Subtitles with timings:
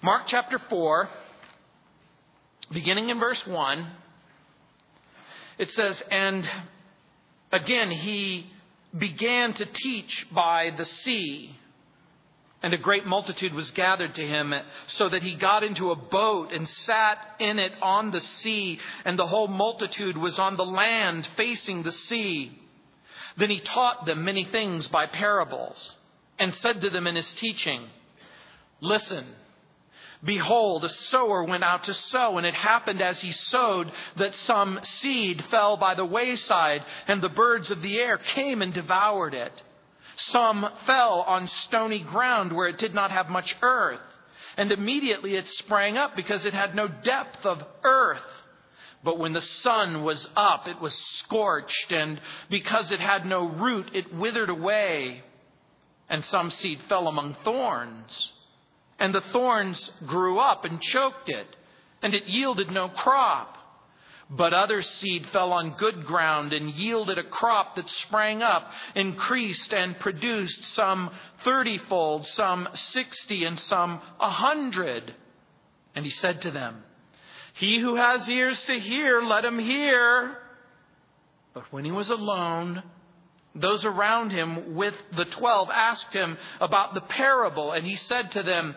[0.00, 1.08] Mark chapter 4,
[2.70, 3.84] beginning in verse 1,
[5.58, 6.48] it says, And
[7.50, 8.48] again, he
[8.96, 11.58] began to teach by the sea.
[12.62, 14.54] And a great multitude was gathered to him,
[14.86, 19.18] so that he got into a boat and sat in it on the sea, and
[19.18, 22.56] the whole multitude was on the land facing the sea.
[23.36, 25.96] Then he taught them many things by parables,
[26.38, 27.88] and said to them in his teaching,
[28.80, 29.26] Listen,
[30.24, 34.80] behold, a sower went out to sow, and it happened as he sowed that some
[34.82, 39.62] seed fell by the wayside, and the birds of the air came and devoured it.
[40.16, 44.00] Some fell on stony ground where it did not have much earth,
[44.56, 48.22] and immediately it sprang up because it had no depth of earth.
[49.04, 53.90] But when the sun was up, it was scorched, and because it had no root,
[53.94, 55.22] it withered away.
[56.08, 58.32] And some seed fell among thorns,
[58.98, 61.56] and the thorns grew up and choked it,
[62.02, 63.56] and it yielded no crop.
[64.30, 69.72] But other seed fell on good ground and yielded a crop that sprang up, increased,
[69.72, 71.10] and produced some
[71.44, 75.14] thirtyfold, some sixty, and some a hundred.
[75.94, 76.82] And he said to them,
[77.54, 80.36] He who has ears to hear, let him hear.
[81.54, 82.82] But when he was alone,
[83.54, 88.42] those around him with the twelve asked him about the parable, and he said to
[88.42, 88.74] them,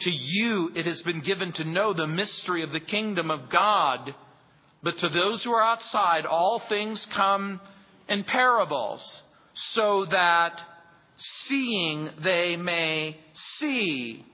[0.00, 4.14] To you it has been given to know the mystery of the kingdom of God.
[4.82, 7.60] But to those who are outside, all things come
[8.08, 9.22] in parables,
[9.72, 10.60] so that
[11.16, 13.18] seeing they may
[13.58, 14.24] see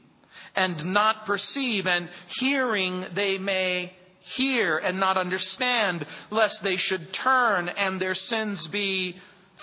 [0.54, 3.92] and not perceive, and hearing they may
[4.36, 9.16] hear and not understand, lest they should turn and their sins be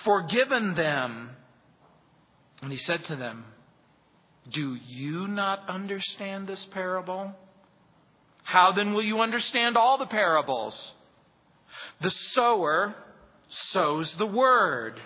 [0.04, 1.30] forgiven them.
[2.60, 3.44] And he said to them,
[4.50, 7.32] Do you not understand this parable?
[8.42, 10.94] How then will you understand all the parables?
[12.00, 12.94] The sower
[13.70, 15.00] sows the word.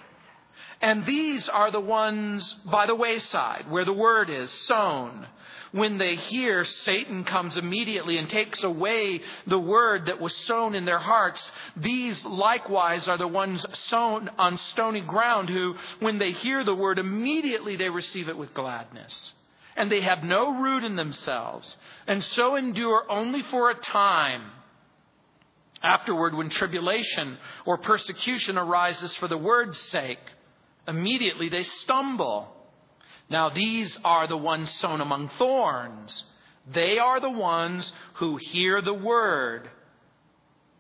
[0.81, 5.27] And these are the ones by the wayside where the word is sown.
[5.73, 10.85] When they hear, Satan comes immediately and takes away the word that was sown in
[10.85, 11.51] their hearts.
[11.77, 16.99] These likewise are the ones sown on stony ground who, when they hear the word,
[16.99, 19.35] immediately they receive it with gladness
[19.77, 24.51] and they have no root in themselves, and so endure only for a time.
[25.83, 30.19] Afterward, when tribulation or persecution arises for the word's sake,
[30.89, 32.56] immediately they stumble.
[33.29, 36.25] Now, these are the ones sown among thorns.
[36.73, 39.71] They are the ones who hear the word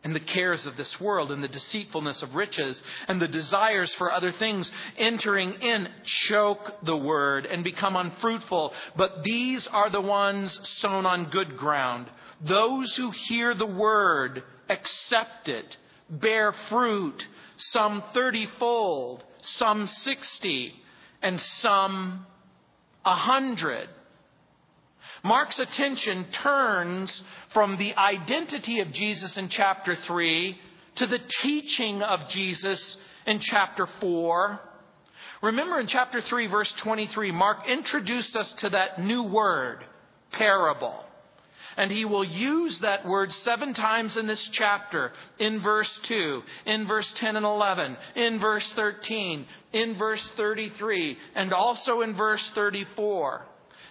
[0.05, 4.12] and the cares of this world and the deceitfulness of riches and the desires for
[4.12, 8.73] other things entering in choke the word and become unfruitful.
[8.95, 12.07] But these are the ones sown on good ground.
[12.41, 15.77] Those who hear the word, accept it,
[16.09, 17.27] bear fruit,
[17.57, 20.75] some thirtyfold, some sixty,
[21.23, 22.27] and some
[23.06, 23.89] a hundred.
[25.22, 27.22] Mark's attention turns
[27.55, 30.59] from the identity of Jesus in chapter 3
[30.97, 34.61] to the teaching of Jesus in chapter 4.
[35.43, 39.84] Remember in chapter 3, verse 23, Mark introduced us to that new word,
[40.33, 41.06] parable.
[41.77, 46.87] And he will use that word seven times in this chapter in verse 2, in
[46.87, 53.47] verse 10 and 11, in verse 13, in verse 33, and also in verse 34.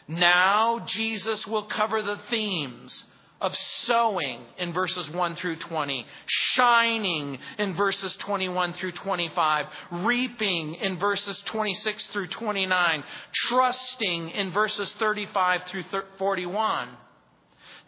[0.08, 3.06] Now Jesus will cover the themes
[3.42, 10.98] of sowing in verses 1 through 20, shining in verses 21 through 25, reaping in
[10.98, 15.84] verses 26 through 29, trusting in verses 35 through
[16.18, 16.88] 41.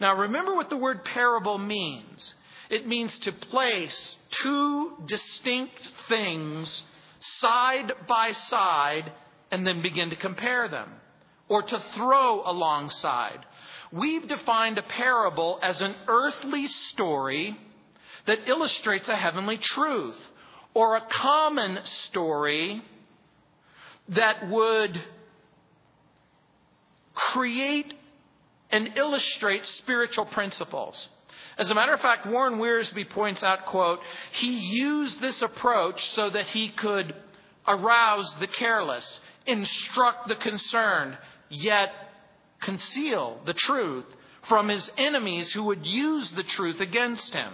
[0.00, 2.34] Now remember what the word parable means.
[2.70, 6.82] It means to place two distinct things
[7.20, 9.12] side by side
[9.50, 10.92] and then begin to compare them
[11.48, 13.44] or to throw alongside.
[13.90, 17.56] We've defined a parable as an earthly story
[18.26, 20.18] that illustrates a heavenly truth,
[20.74, 21.78] or a common
[22.08, 22.82] story
[24.10, 25.00] that would
[27.14, 27.94] create
[28.70, 31.08] and illustrate spiritual principles.
[31.56, 34.00] As a matter of fact, Warren Wiersbe points out, quote,
[34.32, 37.14] he used this approach so that he could
[37.66, 41.18] arouse the careless, instruct the concerned,
[41.48, 41.92] yet
[42.60, 44.06] conceal the truth
[44.48, 47.52] from his enemies who would use the truth against him.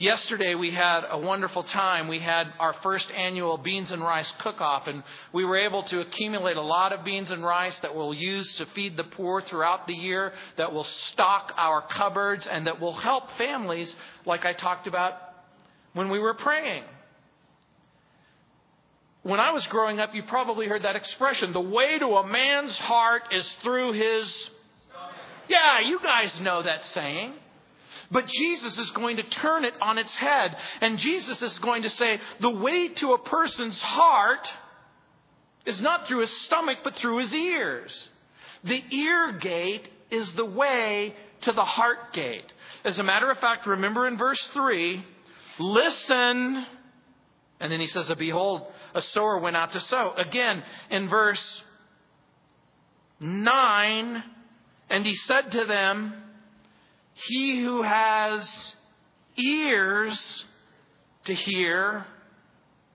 [0.00, 2.06] Yesterday we had a wonderful time.
[2.06, 5.02] We had our first annual beans and rice cook-off and
[5.32, 8.66] we were able to accumulate a lot of beans and rice that we'll use to
[8.66, 13.24] feed the poor throughout the year, that will stock our cupboards and that will help
[13.38, 13.92] families
[14.24, 15.14] like I talked about
[15.94, 16.84] when we were praying.
[19.24, 21.52] When I was growing up, you probably heard that expression.
[21.52, 24.32] The way to a man's heart is through his.
[25.48, 27.34] Yeah, you guys know that saying.
[28.10, 30.56] But Jesus is going to turn it on its head.
[30.80, 34.50] And Jesus is going to say, the way to a person's heart
[35.66, 38.08] is not through his stomach, but through his ears.
[38.64, 42.50] The ear gate is the way to the heart gate.
[42.84, 45.04] As a matter of fact, remember in verse 3,
[45.58, 46.66] listen.
[47.60, 48.62] And then he says, Behold,
[48.94, 50.14] a sower went out to sow.
[50.16, 51.62] Again, in verse
[53.20, 54.22] 9,
[54.88, 56.14] and he said to them,
[57.26, 58.74] he who has
[59.36, 60.44] ears
[61.24, 62.04] to hear,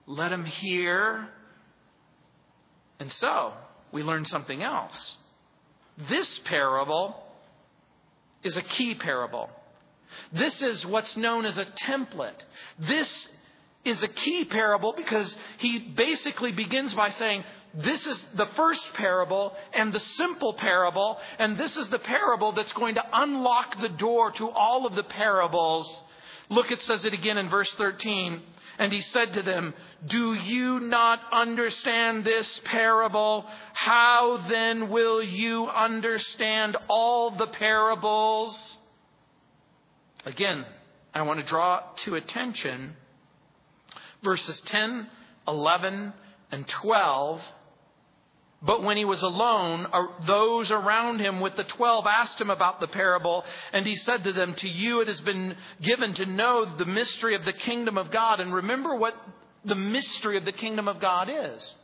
[0.06, 1.28] let him hear.
[2.98, 3.52] And so,
[3.92, 5.16] we learn something else.
[6.08, 7.22] This parable
[8.42, 9.50] is a key parable.
[10.32, 12.40] This is what's known as a template.
[12.78, 13.28] This
[13.84, 17.44] is a key parable because he basically begins by saying,
[17.76, 22.72] this is the first parable and the simple parable, and this is the parable that's
[22.72, 26.02] going to unlock the door to all of the parables.
[26.50, 28.42] Look, it says it again in verse 13.
[28.78, 29.72] And he said to them,
[30.06, 33.46] Do you not understand this parable?
[33.72, 38.78] How then will you understand all the parables?
[40.24, 40.64] Again,
[41.14, 42.94] I want to draw to attention
[44.24, 45.06] verses 10,
[45.46, 46.12] 11,
[46.50, 47.40] and 12
[48.64, 52.80] but when he was alone, uh, those around him with the twelve asked him about
[52.80, 56.64] the parable, and he said to them, To you it has been given to know
[56.64, 58.40] the mystery of the kingdom of God.
[58.40, 59.14] And remember what
[59.66, 61.76] the mystery of the kingdom of God is.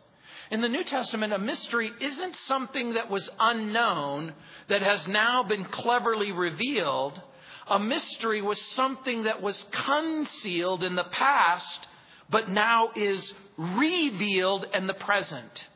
[0.51, 4.33] In the New Testament, a mystery isn't something that was unknown
[4.69, 7.21] that has now been cleverly revealed.
[7.69, 11.87] A mystery was something that was concealed in the past,
[12.31, 15.67] but now is revealed in the present.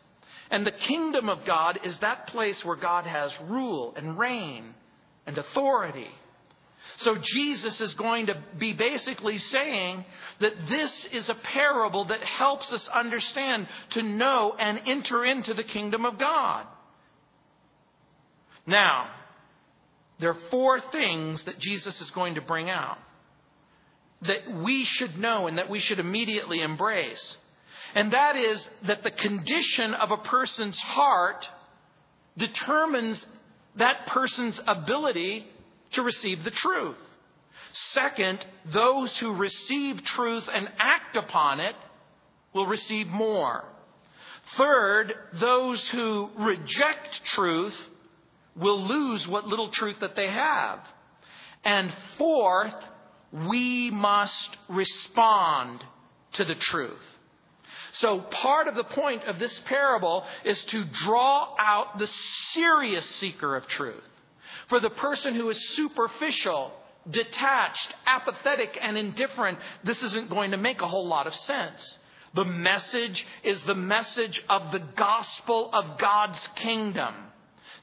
[0.51, 4.75] And the kingdom of God is that place where God has rule and reign
[5.27, 6.11] and authority.
[6.97, 10.05] So Jesus is going to be basically saying
[10.41, 15.65] that this is a parable that helps us understand to know and enter into the
[15.65, 16.67] kingdom of God.
[18.67, 19.09] Now,
[20.19, 22.99] there are four things that Jesus is going to bring out
[24.23, 27.39] that we should know and that we should immediately embrace.
[27.95, 31.49] And that is that the condition of a person's heart
[32.37, 33.25] determines
[33.77, 35.47] that person's ability
[35.93, 36.97] to receive the truth.
[37.93, 41.75] Second, those who receive truth and act upon it
[42.53, 43.65] will receive more.
[44.57, 47.77] Third, those who reject truth
[48.57, 50.81] will lose what little truth that they have.
[51.65, 52.75] And fourth,
[53.33, 55.83] we must respond
[56.35, 57.03] to the truth.
[57.99, 62.09] So, part of the point of this parable is to draw out the
[62.53, 64.03] serious seeker of truth.
[64.69, 66.73] For the person who is superficial,
[67.09, 71.99] detached, apathetic, and indifferent, this isn't going to make a whole lot of sense.
[72.35, 77.15] The message is the message of the gospel of God's kingdom.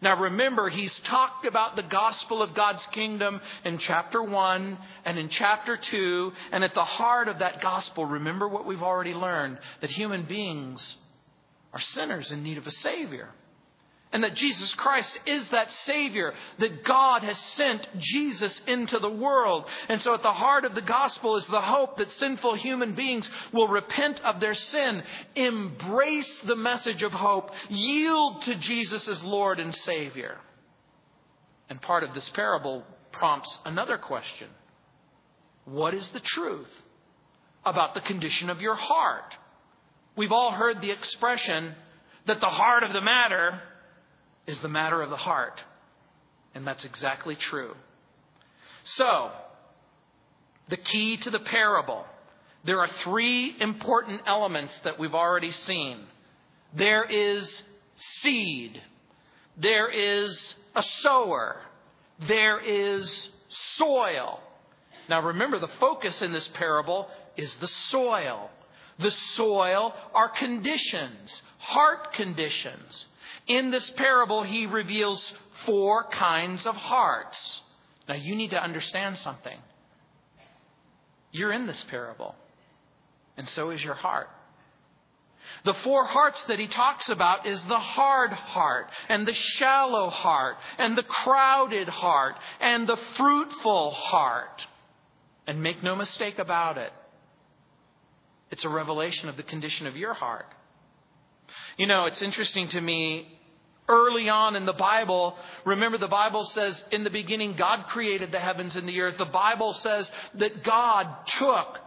[0.02, 5.30] Now remember, he's talked about the gospel of God's kingdom in chapter 1 and in
[5.30, 6.34] chapter 2.
[6.52, 10.98] And at the heart of that gospel, remember what we've already learned that human beings
[11.72, 13.30] are sinners in need of a Savior
[14.14, 19.66] and that Jesus Christ is that Savior, that God has sent Jesus into the world.
[19.88, 23.30] And so at the heart of the gospel is the hope that sinful human beings
[23.54, 25.04] will repent of their sin,
[25.36, 30.38] embrace the message of hope, yield to Jesus as Lord and Savior.
[31.70, 34.48] And part of this parable prompts another question
[35.64, 36.70] What is the truth
[37.66, 39.38] about the condition of your heart?
[40.18, 41.76] We've all heard the expression
[42.28, 43.62] that the heart of the matter
[44.48, 45.62] is the matter of the heart.
[46.54, 47.76] And that's exactly true.
[48.84, 49.32] So,
[50.70, 52.06] the key to the parable.
[52.64, 56.00] There are three important elements that we've already seen.
[56.74, 57.64] There is
[57.96, 58.82] seed.
[59.58, 61.58] There is a sower.
[62.28, 63.30] There is
[63.78, 64.40] soil.
[65.10, 68.50] Now remember, the focus in this parable is the soil.
[69.00, 73.08] The soil are conditions, heart conditions.
[73.52, 75.22] In this parable, he reveals
[75.66, 77.62] four kinds of hearts.
[78.08, 79.58] Now, you need to understand something.
[81.34, 82.34] You're in this parable,
[83.36, 84.30] and so is your heart.
[85.66, 90.56] The four hearts that he talks about is the hard heart, and the shallow heart,
[90.78, 94.66] and the crowded heart, and the fruitful heart.
[95.46, 96.94] And make no mistake about it,
[98.50, 100.48] it's a revelation of the condition of your heart.
[101.78, 103.40] You know, it's interesting to me
[103.92, 105.36] early on in the Bible.
[105.66, 109.18] Remember, the Bible says in the beginning, God created the heavens and the earth.
[109.18, 111.08] The Bible says that God
[111.38, 111.80] took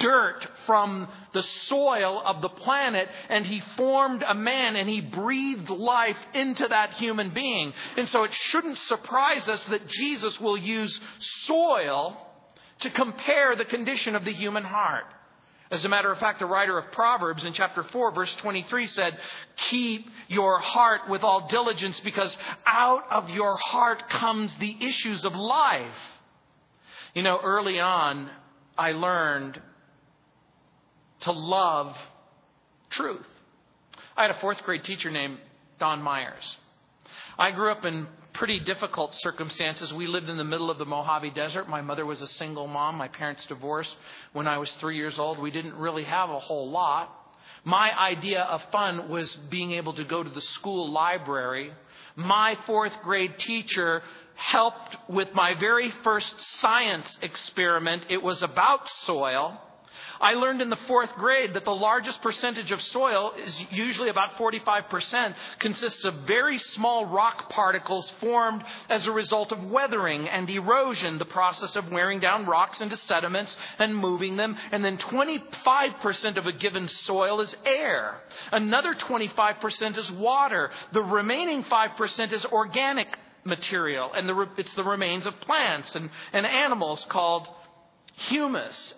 [0.00, 5.70] dirt from the soil of the planet and he formed a man and he breathed
[5.70, 7.72] life into that human being.
[7.96, 10.98] And so it shouldn't surprise us that Jesus will use
[11.46, 12.16] soil
[12.80, 15.06] to compare the condition of the human heart.
[15.70, 19.18] As a matter of fact, the writer of Proverbs in chapter 4, verse 23 said,
[19.68, 25.34] Keep your heart with all diligence because out of your heart comes the issues of
[25.34, 25.86] life.
[27.14, 28.30] You know, early on,
[28.78, 29.60] I learned
[31.20, 31.96] to love
[32.90, 33.26] truth.
[34.16, 35.38] I had a fourth grade teacher named
[35.80, 36.56] Don Myers.
[37.38, 39.92] I grew up in pretty difficult circumstances.
[39.94, 41.70] We lived in the middle of the Mojave Desert.
[41.70, 42.96] My mother was a single mom.
[42.96, 43.96] My parents divorced
[44.34, 45.38] when I was three years old.
[45.38, 47.10] We didn't really have a whole lot.
[47.64, 51.72] My idea of fun was being able to go to the school library.
[52.14, 54.02] My fourth grade teacher
[54.34, 58.04] helped with my very first science experiment.
[58.10, 59.58] It was about soil.
[60.20, 64.36] I learned in the fourth grade that the largest percentage of soil is usually about
[64.36, 71.18] 45%, consists of very small rock particles formed as a result of weathering and erosion,
[71.18, 74.56] the process of wearing down rocks into sediments and moving them.
[74.72, 78.20] And then 25% of a given soil is air.
[78.52, 80.70] Another 25% is water.
[80.92, 83.08] The remaining 5% is organic
[83.44, 87.46] material, and the, it's the remains of plants and, and animals called
[88.28, 88.94] humus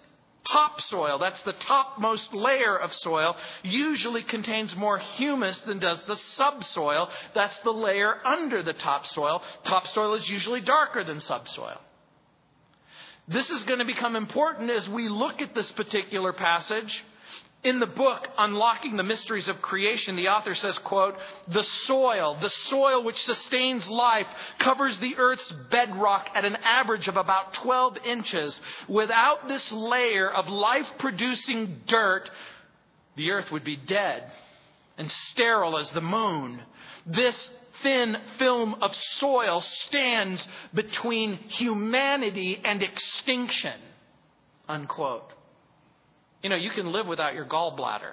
[0.52, 7.08] topsoil, that's the topmost layer of soil, usually contains more humus than does the subsoil.
[7.34, 9.42] That's the layer under the topsoil.
[9.64, 11.80] Topsoil is usually darker than subsoil.
[13.28, 17.04] This is going to become important as we look at this particular passage
[17.64, 21.16] in the book, Unlocking the Mysteries of Creation, the author says, quote,
[21.48, 27.16] the soil, the soil which sustains life, covers the earth's bedrock at an average of
[27.16, 28.60] about 12 inches.
[28.86, 32.30] Without this layer of life producing dirt,
[33.16, 34.30] the earth would be dead
[34.96, 36.60] and sterile as the moon.
[37.06, 37.50] This
[37.82, 43.80] thin film of soil stands between humanity and extinction.
[44.68, 45.32] Unquote.
[46.42, 48.12] You know, you can live without your gallbladder.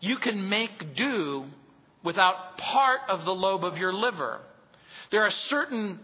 [0.00, 1.46] You can make do
[2.02, 4.40] without part of the lobe of your liver.
[5.10, 5.98] There are certain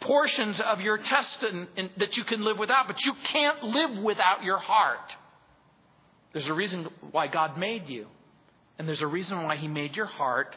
[0.00, 4.58] portions of your intestine that you can live without, but you can't live without your
[4.58, 5.16] heart.
[6.32, 8.06] There's a reason why God made you,
[8.78, 10.56] and there's a reason why He made your heart.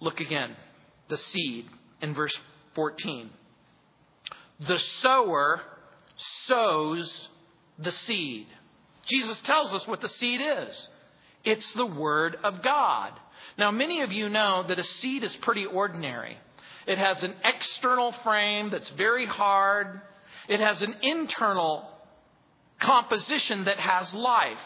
[0.00, 0.56] Look again,
[1.08, 1.66] the seed
[2.00, 2.34] in verse
[2.74, 3.30] 14.
[4.66, 5.60] The sower
[6.16, 7.28] sows
[7.78, 8.46] the seed.
[9.04, 10.88] Jesus tells us what the seed is
[11.44, 13.12] it's the Word of God.
[13.58, 16.38] Now, many of you know that a seed is pretty ordinary.
[16.86, 20.00] It has an external frame that's very hard,
[20.48, 21.88] it has an internal
[22.80, 24.58] composition that has life.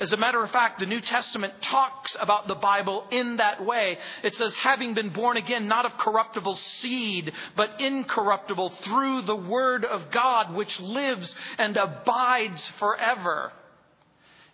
[0.00, 3.98] As a matter of fact, the New Testament talks about the Bible in that way.
[4.22, 9.84] It says, having been born again, not of corruptible seed, but incorruptible through the Word
[9.84, 13.52] of God, which lives and abides forever.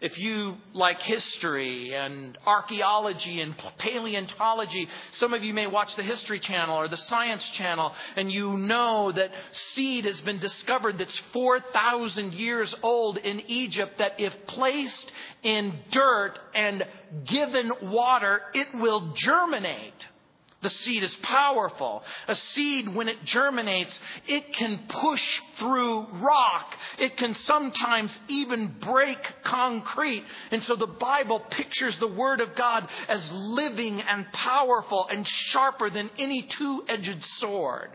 [0.00, 6.40] If you like history and archaeology and paleontology, some of you may watch the History
[6.40, 9.30] Channel or the Science Channel, and you know that
[9.75, 16.38] seed has been discovered that's 4,000 years old in Egypt, that if placed in dirt
[16.54, 16.87] and
[17.26, 20.07] given water, it will germinate.
[20.62, 22.02] The seed is powerful.
[22.29, 26.76] A seed, when it germinates, it can push through rock.
[26.99, 30.25] It can sometimes even break concrete.
[30.50, 35.88] And so the Bible pictures the Word of God as living and powerful and sharper
[35.88, 37.90] than any two edged sword.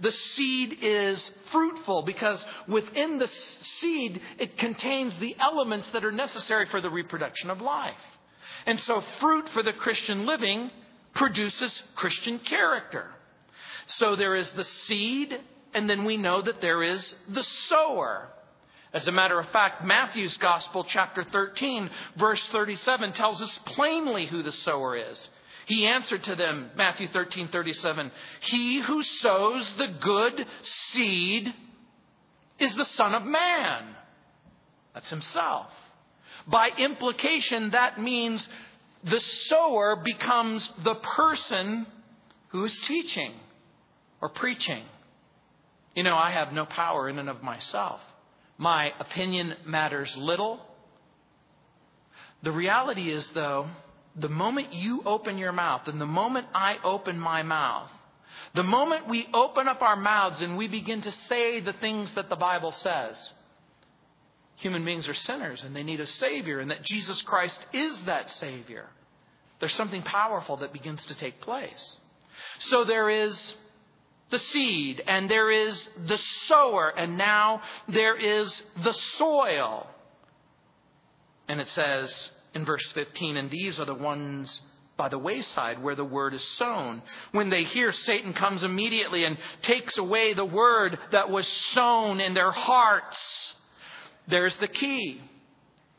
[0.00, 6.66] The seed is fruitful because within the seed, it contains the elements that are necessary
[6.66, 7.94] for the reproduction of life.
[8.66, 10.70] And so, fruit for the Christian living
[11.14, 13.06] produces Christian character.
[13.98, 15.38] So there is the seed,
[15.74, 18.28] and then we know that there is the sower.
[18.92, 24.42] As a matter of fact, Matthew's Gospel, chapter 13, verse 37, tells us plainly who
[24.42, 25.30] the sower is.
[25.66, 31.54] He answered to them, Matthew 13, 37, He who sows the good seed
[32.58, 33.96] is the Son of Man.
[34.92, 35.68] That's himself.
[36.46, 38.46] By implication, that means
[39.04, 41.86] the sower becomes the person
[42.48, 43.32] who is teaching
[44.20, 44.84] or preaching.
[45.94, 48.00] You know, I have no power in and of myself.
[48.58, 50.60] My opinion matters little.
[52.42, 53.66] The reality is, though,
[54.16, 57.90] the moment you open your mouth and the moment I open my mouth,
[58.54, 62.28] the moment we open up our mouths and we begin to say the things that
[62.28, 63.16] the Bible says,
[64.56, 68.30] human beings are sinners and they need a Savior, and that Jesus Christ is that
[68.32, 68.88] Savior.
[69.60, 71.96] There's something powerful that begins to take place.
[72.58, 73.54] So there is
[74.30, 76.18] the seed, and there is the
[76.48, 79.86] sower, and now there is the soil.
[81.48, 84.62] And it says in verse 15, and these are the ones
[84.96, 87.02] by the wayside where the word is sown.
[87.32, 92.34] When they hear, Satan comes immediately and takes away the word that was sown in
[92.34, 93.16] their hearts.
[94.28, 95.20] There's the key.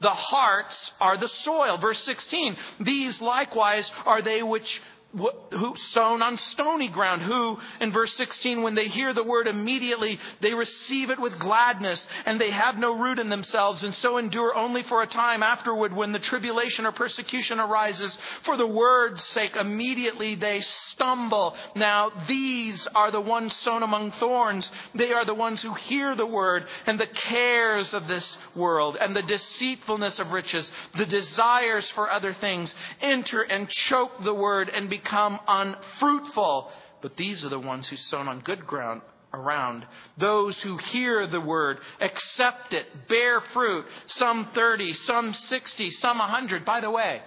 [0.01, 1.77] The hearts are the soil.
[1.77, 4.81] Verse 16, these likewise are they which
[5.15, 10.19] who sown on stony ground, who, in verse 16, when they hear the word immediately,
[10.41, 14.55] they receive it with gladness, and they have no root in themselves, and so endure
[14.55, 18.17] only for a time afterward when the tribulation or persecution arises.
[18.43, 21.55] For the word's sake, immediately they stumble.
[21.75, 24.71] Now, these are the ones sown among thorns.
[24.95, 29.15] They are the ones who hear the word, and the cares of this world, and
[29.15, 34.89] the deceitfulness of riches, the desires for other things, enter and choke the word and
[34.89, 36.71] become become unfruitful.
[37.01, 39.01] But these are the ones who sown on good ground
[39.33, 39.85] around.
[40.17, 46.65] Those who hear the word, accept it, bear fruit, some 30, some 60, some 100.
[46.65, 47.21] By the way,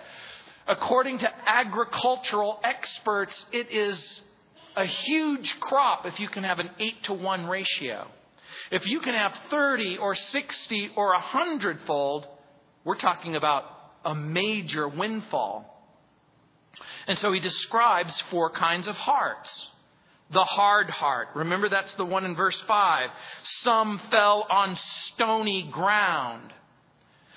[0.66, 4.22] according to agricultural experts, it is
[4.76, 8.06] a huge crop if you can have an 8 to 1 ratio.
[8.70, 12.26] If you can have 30 or 60 or 100 fold,
[12.84, 13.64] we're talking about
[14.04, 15.75] a major windfall.
[17.06, 19.68] And so he describes four kinds of hearts.
[20.30, 21.28] The hard heart.
[21.34, 23.10] Remember, that's the one in verse 5.
[23.62, 24.76] Some fell on
[25.08, 26.52] stony ground.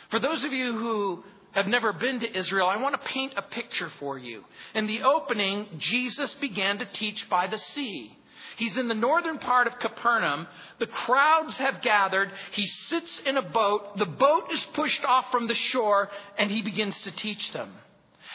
[0.09, 3.43] For those of you who have never been to Israel, I want to paint a
[3.43, 4.43] picture for you.
[4.73, 8.15] In the opening, Jesus began to teach by the sea.
[8.57, 10.47] He's in the northern part of Capernaum.
[10.79, 12.31] The crowds have gathered.
[12.51, 13.97] He sits in a boat.
[13.97, 17.71] The boat is pushed off from the shore, and he begins to teach them.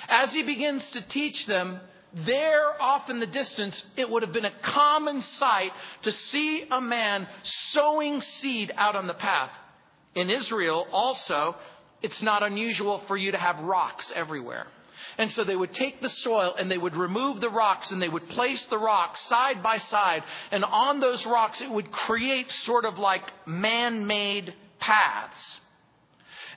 [0.08, 1.80] As he begins to teach them,
[2.12, 6.80] there off in the distance, it would have been a common sight to see a
[6.80, 7.26] man
[7.72, 9.50] sowing seed out on the path.
[10.14, 11.56] In Israel, also,
[12.02, 14.66] it's not unusual for you to have rocks everywhere.
[15.18, 18.08] And so they would take the soil and they would remove the rocks and they
[18.08, 20.22] would place the rocks side by side.
[20.52, 25.60] And on those rocks, it would create sort of like man made paths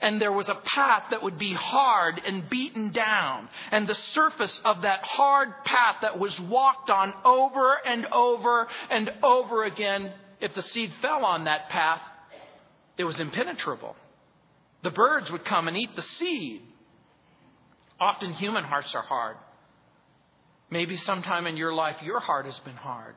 [0.01, 3.49] and there was a path that would be hard and beaten down.
[3.71, 9.11] And the surface of that hard path that was walked on over and over and
[9.23, 12.01] over again, if the seed fell on that path,
[12.97, 13.95] it was impenetrable.
[14.83, 16.61] The birds would come and eat the seed.
[17.99, 19.37] Often human hearts are hard.
[20.69, 23.15] Maybe sometime in your life your heart has been hard.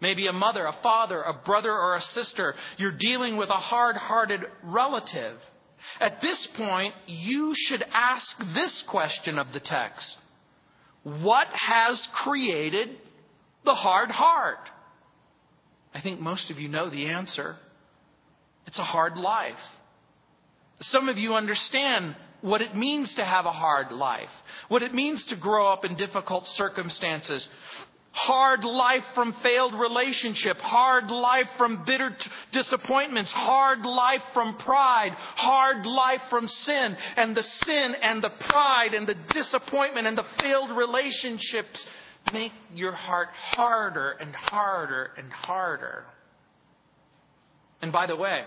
[0.00, 2.54] Maybe a mother, a father, a brother, or a sister.
[2.76, 5.38] You're dealing with a hard hearted relative.
[6.00, 10.18] At this point, you should ask this question of the text
[11.02, 12.90] What has created
[13.64, 14.70] the hard heart?
[15.94, 17.56] I think most of you know the answer.
[18.66, 19.56] It's a hard life.
[20.80, 24.30] Some of you understand what it means to have a hard life,
[24.68, 27.48] what it means to grow up in difficult circumstances,
[28.18, 35.12] hard life from failed relationship, hard life from bitter t- disappointments, hard life from pride,
[35.36, 40.26] hard life from sin, and the sin and the pride and the disappointment and the
[40.40, 41.86] failed relationships
[42.32, 46.04] make your heart harder and harder and harder.
[47.80, 48.44] And by the way,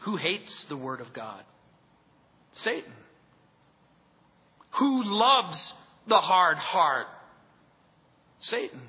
[0.00, 1.42] who hates the Word of God?
[2.52, 2.92] Satan.
[4.72, 5.74] Who loves
[6.06, 7.06] the hard heart?
[8.42, 8.80] Satan.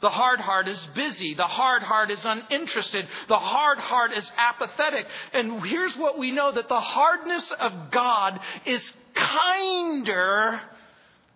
[0.00, 1.34] The hard heart is busy.
[1.34, 3.08] The hard heart is uninterested.
[3.28, 5.06] The hard heart is apathetic.
[5.32, 10.60] And here's what we know that the hardness of God is kinder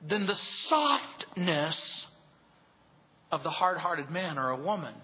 [0.07, 2.07] than the softness
[3.31, 4.95] of the hard hearted man or a woman.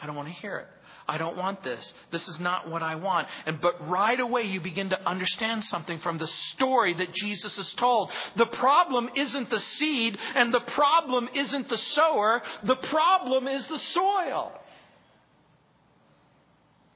[0.00, 0.68] I don't want to hear it.
[1.08, 1.94] I don't want this.
[2.10, 3.28] This is not what I want.
[3.46, 7.72] And but right away you begin to understand something from the story that Jesus has
[7.72, 8.10] told.
[8.36, 12.42] The problem isn't the seed and the problem isn't the sower.
[12.64, 14.52] The problem is the soil.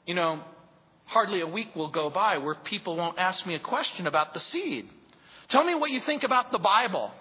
[0.07, 0.43] You know,
[1.07, 4.41] hardly a week will go by where people won't ask me a question about the
[4.41, 4.91] seed.
[5.49, 7.13] Tell me what you think about the Bible.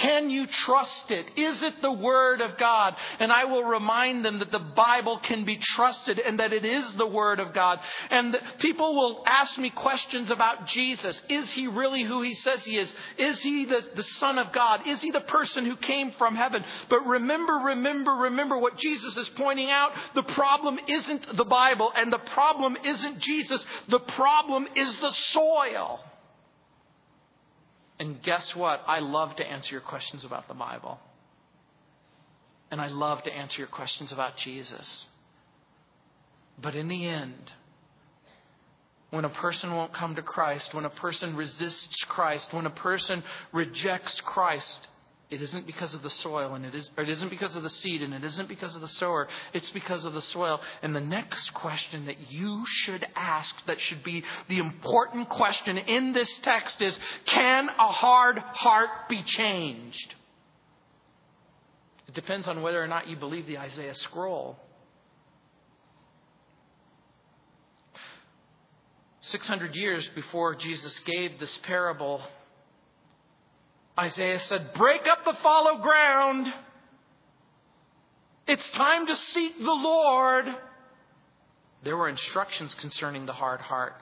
[0.00, 1.26] Can you trust it?
[1.36, 2.94] Is it the Word of God?
[3.18, 6.90] And I will remind them that the Bible can be trusted and that it is
[6.94, 7.80] the Word of God.
[8.08, 11.20] And people will ask me questions about Jesus.
[11.28, 12.94] Is he really who he says he is?
[13.18, 14.88] Is he the, the Son of God?
[14.88, 16.64] Is he the person who came from heaven?
[16.88, 19.92] But remember, remember, remember what Jesus is pointing out.
[20.14, 23.62] The problem isn't the Bible and the problem isn't Jesus.
[23.88, 26.00] The problem is the soil.
[28.00, 28.82] And guess what?
[28.86, 30.98] I love to answer your questions about the Bible.
[32.70, 35.06] And I love to answer your questions about Jesus.
[36.60, 37.52] But in the end,
[39.10, 43.22] when a person won't come to Christ, when a person resists Christ, when a person
[43.52, 44.88] rejects Christ,
[45.30, 48.02] it isn't because of the soil, and it, is, it isn't because of the seed,
[48.02, 49.28] and it isn't because of the sower.
[49.52, 50.60] It's because of the soil.
[50.82, 56.12] And the next question that you should ask, that should be the important question in
[56.12, 60.14] this text, is Can a hard heart be changed?
[62.08, 64.56] It depends on whether or not you believe the Isaiah scroll.
[69.20, 72.20] 600 years before Jesus gave this parable,
[73.98, 76.52] Isaiah said, Break up the fallow ground.
[78.46, 80.46] It's time to seek the Lord.
[81.82, 83.94] There were instructions concerning the hard heart.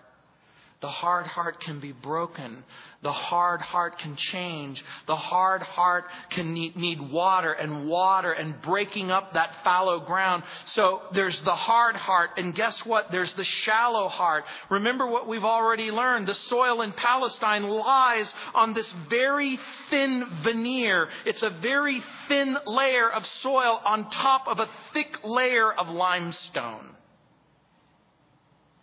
[0.81, 2.63] The hard heart can be broken.
[3.03, 4.85] The hard heart can change.
[5.09, 10.45] The hard heart can need, need, water and water and breaking up that fallow ground.
[10.67, 12.31] So there's the hard heart.
[12.37, 13.11] And guess what?
[13.11, 14.45] There's the shallow heart.
[14.71, 16.29] Remember what we've already learned.
[16.29, 19.59] The soil in Palestine lies on this very
[19.91, 21.09] thin veneer.
[21.27, 26.91] It's a very thin layer of soil on top of a thick layer of limestone.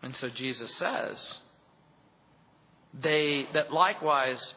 [0.04, 1.40] And so Jesus says,
[3.02, 4.56] they that likewise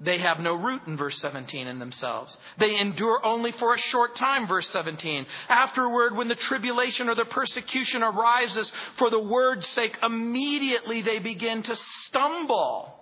[0.00, 2.36] they have no root in verse 17 in themselves.
[2.58, 5.24] They endure only for a short time, verse 17.
[5.48, 11.62] Afterward, when the tribulation or the persecution arises for the word's sake, immediately they begin
[11.62, 12.92] to stumble.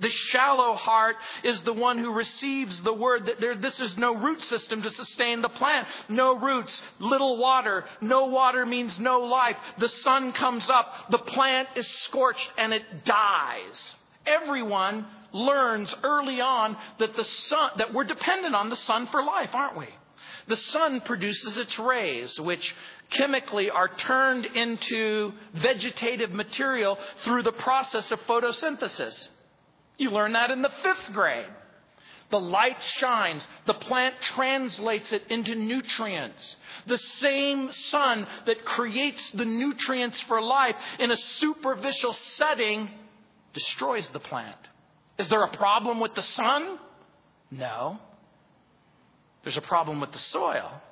[0.00, 4.14] The shallow heart is the one who receives the word that there, this is no
[4.14, 5.88] root system to sustain the plant.
[6.08, 7.84] No roots, little water.
[8.00, 9.56] No water means no life.
[9.78, 13.94] The sun comes up, the plant is scorched, and it dies.
[14.26, 19.50] Everyone learns early on that the sun, that we're dependent on the sun for life,
[19.54, 19.88] aren't we?
[20.48, 22.74] The sun produces its rays, which
[23.10, 29.28] chemically are turned into vegetative material through the process of photosynthesis.
[29.98, 31.46] You learn that in the fifth grade.
[32.30, 33.46] The light shines.
[33.66, 36.56] The plant translates it into nutrients.
[36.86, 42.90] The same sun that creates the nutrients for life in a superficial setting
[43.52, 44.58] destroys the plant.
[45.18, 46.78] Is there a problem with the sun?
[47.50, 47.98] No.
[49.44, 50.82] There's a problem with the soil.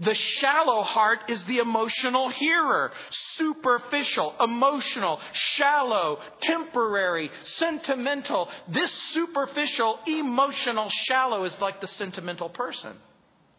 [0.00, 2.92] The shallow heart is the emotional hearer,
[3.36, 8.48] superficial, emotional, shallow, temporary, sentimental.
[8.68, 12.96] This superficial, emotional, shallow is like the sentimental person.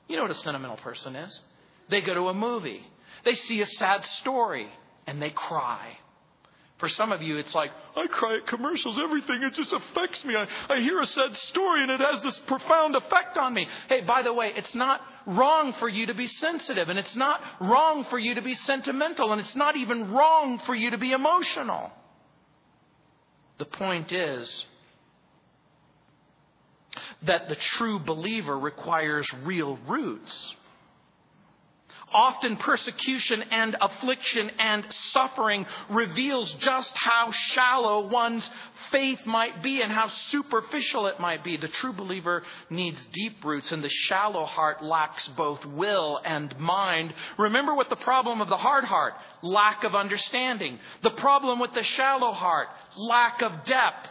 [0.08, 1.42] You know what a sentimental person is?
[1.90, 2.86] They go to a movie,
[3.24, 4.68] they see a sad story,
[5.08, 5.98] and they cry.
[6.78, 10.36] For some of you, it's like, I cry at commercials, everything, it just affects me.
[10.36, 13.66] I, I hear a sad story and it has this profound effect on me.
[13.88, 17.42] Hey, by the way, it's not wrong for you to be sensitive, and it's not
[17.60, 21.12] wrong for you to be sentimental, and it's not even wrong for you to be
[21.12, 21.92] emotional.
[23.58, 24.66] The point is
[27.24, 30.56] that the true believer requires real roots.
[32.16, 38.50] Often persecution and affliction and suffering reveals just how shallow one's
[38.90, 41.58] faith might be and how superficial it might be.
[41.58, 47.14] The true believer needs deep roots, and the shallow heart lacks both will and mind.
[47.38, 50.80] Remember what the problem of the hard heart lack of understanding.
[51.04, 54.10] The problem with the shallow heart lack of depth.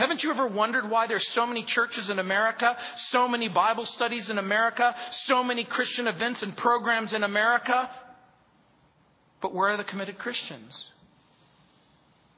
[0.00, 2.74] Haven't you ever wondered why there's so many churches in America,
[3.10, 4.94] so many Bible studies in America,
[5.26, 7.90] so many Christian events and programs in America?
[9.42, 10.86] But where are the committed Christians?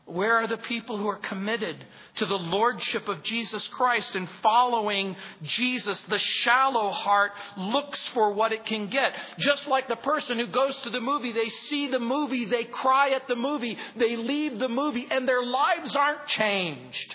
[0.06, 1.76] Where are the people who are committed
[2.16, 6.00] to the lordship of Jesus Christ and following Jesus?
[6.08, 9.12] The shallow heart looks for what it can get.
[9.38, 13.10] Just like the person who goes to the movie, they see the movie, they cry
[13.10, 17.14] at the movie, they leave the movie, and their lives aren't changed.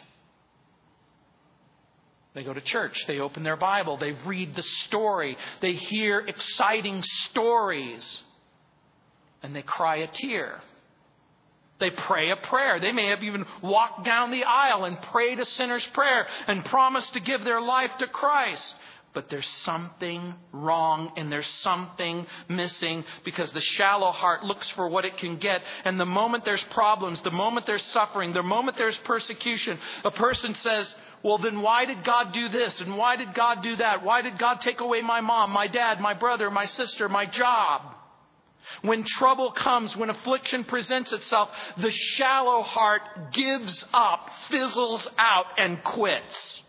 [2.38, 7.02] They go to church, they open their Bible, they read the story, they hear exciting
[7.32, 8.24] stories.
[9.42, 10.62] and they cry a tear.
[11.80, 12.80] They pray a prayer.
[12.80, 17.14] They may have even walked down the aisle and prayed a sinner's prayer and promised
[17.14, 18.76] to give their life to Christ.
[19.14, 25.06] But there's something wrong and there's something missing because the shallow heart looks for what
[25.06, 25.64] it can get.
[25.86, 30.54] And the moment there's problems, the moment there's suffering, the moment there's persecution, a person
[30.54, 32.80] says, well, then why did God do this?
[32.80, 34.04] And why did God do that?
[34.04, 37.82] Why did God take away my mom, my dad, my brother, my sister, my job?
[38.82, 45.84] When trouble comes, when affliction presents itself, the shallow heart gives up, fizzles out, and
[45.84, 46.64] quits.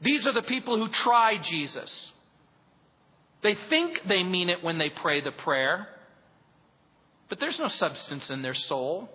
[0.00, 2.12] These are the people who try Jesus.
[3.42, 5.88] They think they mean it when they pray the prayer,
[7.28, 9.08] but there's no substance in their soul.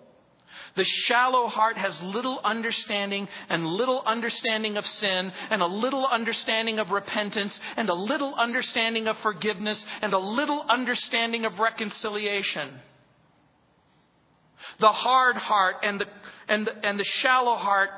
[0.75, 6.79] The shallow heart has little understanding and little understanding of sin and a little understanding
[6.79, 12.69] of repentance and a little understanding of forgiveness and a little understanding of reconciliation.
[14.79, 16.07] The hard heart and the,
[16.47, 17.89] and the, and the shallow heart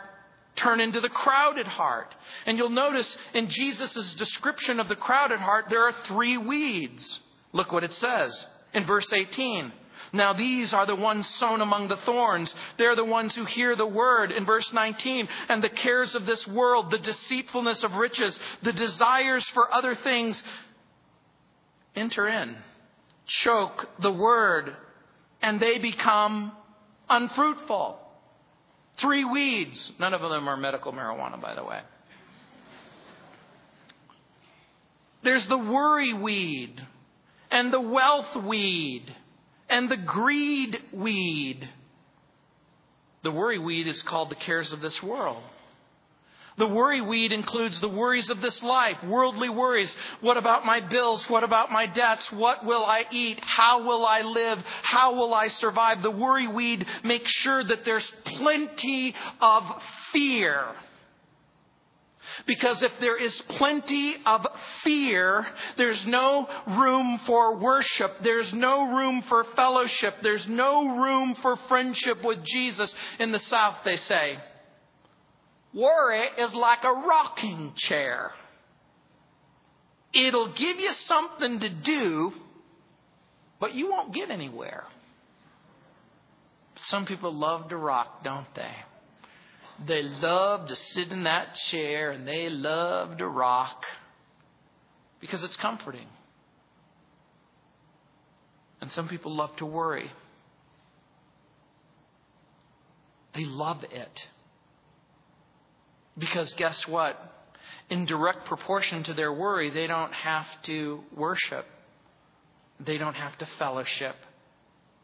[0.55, 2.13] turn into the crowded heart.
[2.45, 7.19] And you'll notice in Jesus' description of the crowded heart, there are three weeds.
[7.53, 9.71] Look what it says in verse 18.
[10.11, 12.53] Now these are the ones sown among the thorns.
[12.77, 15.27] They're the ones who hear the word in verse 19.
[15.49, 20.41] And the cares of this world, the deceitfulness of riches, the desires for other things
[21.95, 22.55] enter in,
[23.25, 24.75] choke the word,
[25.41, 26.51] and they become
[27.09, 27.99] unfruitful.
[28.97, 29.91] Three weeds.
[29.99, 31.79] None of them are medical marijuana, by the way.
[35.21, 36.81] There's the worry weed
[37.51, 39.13] and the wealth weed
[39.69, 41.67] and the greed weed.
[43.23, 45.43] The worry weed is called the cares of this world.
[46.57, 49.95] The worry weed includes the worries of this life, worldly worries.
[50.19, 51.23] What about my bills?
[51.29, 52.29] What about my debts?
[52.33, 53.39] What will I eat?
[53.41, 54.59] How will I live?
[54.83, 56.01] How will I survive?
[56.03, 59.63] The worry weed makes sure that there's plenty of
[60.11, 60.65] fear
[62.45, 64.45] because if there is plenty of
[64.83, 65.45] fear,
[65.77, 68.23] there's no room for worship.
[68.23, 70.15] There's no room for fellowship.
[70.21, 72.93] There's no room for friendship with Jesus.
[73.19, 74.39] In the South, they say,
[75.73, 78.31] worry is like a rocking chair.
[80.13, 82.33] It'll give you something to do,
[83.59, 84.85] but you won't get anywhere.
[86.83, 88.71] Some people love to rock, don't they?
[89.85, 93.85] They love to sit in that chair and they love to rock
[95.19, 96.07] because it's comforting.
[98.81, 100.11] And some people love to worry.
[103.33, 104.27] They love it.
[106.17, 107.17] Because guess what?
[107.89, 111.65] In direct proportion to their worry, they don't have to worship,
[112.79, 114.15] they don't have to fellowship,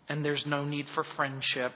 [0.09, 1.71] and there's no need for friendship.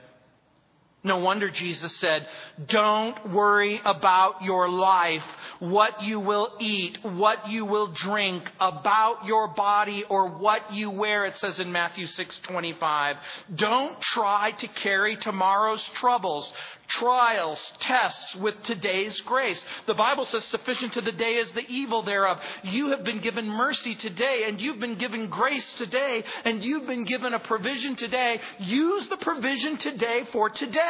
[1.02, 2.26] No wonder Jesus said,
[2.68, 5.24] Don't worry about your life,
[5.58, 11.24] what you will eat, what you will drink, about your body or what you wear,
[11.24, 13.16] it says in Matthew 6:25.
[13.54, 16.52] Don't try to carry tomorrow's troubles
[16.90, 19.64] trials, tests with today's grace.
[19.86, 22.38] The Bible says, sufficient to the day is the evil thereof.
[22.64, 27.04] You have been given mercy today, and you've been given grace today, and you've been
[27.04, 28.40] given a provision today.
[28.58, 30.89] Use the provision today for today.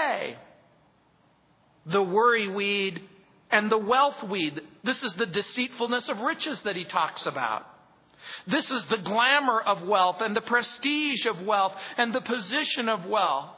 [1.86, 3.02] The worry weed
[3.50, 4.60] and the wealth weed.
[4.84, 7.66] This is the deceitfulness of riches that he talks about.
[8.46, 13.06] This is the glamour of wealth and the prestige of wealth and the position of
[13.06, 13.56] wealth.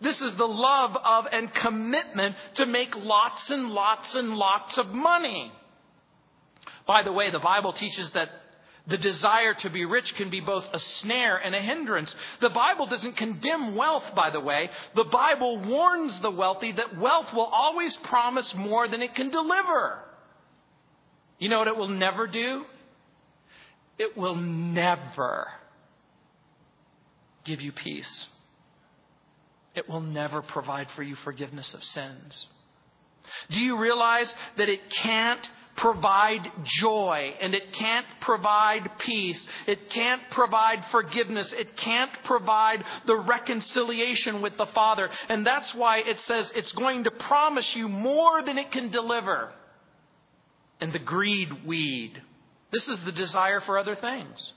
[0.00, 4.88] This is the love of and commitment to make lots and lots and lots of
[4.88, 5.52] money.
[6.86, 8.30] By the way, the Bible teaches that
[8.86, 12.14] the desire to be rich can be both a snare and a hindrance.
[12.40, 14.70] The Bible doesn't condemn wealth, by the way.
[14.94, 19.98] The Bible warns the wealthy that wealth will always promise more than it can deliver.
[21.38, 22.64] You know what it will never do?
[23.98, 25.48] It will never
[27.44, 28.26] give you peace
[29.76, 32.48] it will never provide for you forgiveness of sins.
[33.50, 39.46] Do you realize that it can't provide joy and it can't provide peace.
[39.66, 41.52] It can't provide forgiveness.
[41.52, 45.10] It can't provide the reconciliation with the Father.
[45.28, 49.52] And that's why it says it's going to promise you more than it can deliver.
[50.80, 52.20] And the greed weed.
[52.70, 54.52] This is the desire for other things.